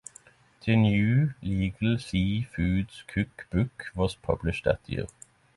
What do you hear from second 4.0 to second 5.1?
published that year.